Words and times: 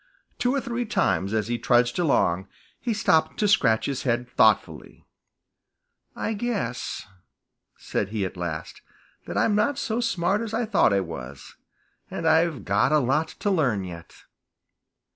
Two 0.39 0.55
or 0.55 0.59
three 0.59 0.85
times, 0.87 1.31
as 1.31 1.47
he 1.47 1.59
trudged 1.59 1.99
along, 1.99 2.47
he 2.79 2.91
stopped 2.91 3.37
to 3.37 3.47
scratch 3.47 3.85
his 3.85 4.01
head 4.01 4.27
thoughtfully. 4.27 5.05
"I 6.15 6.33
guess," 6.33 7.05
said 7.77 8.09
he 8.09 8.25
at 8.25 8.35
last, 8.35 8.81
"that 9.27 9.37
I'm 9.37 9.53
not 9.53 9.77
so 9.77 9.99
smart 10.01 10.41
as 10.41 10.55
I 10.55 10.65
thought 10.65 10.91
I 10.91 11.01
was, 11.01 11.55
and 12.09 12.27
I've 12.27 12.65
got 12.65 12.91
a 12.91 12.97
lot 12.97 13.27
to 13.41 13.51
learn 13.51 13.83
yet." 13.83 14.23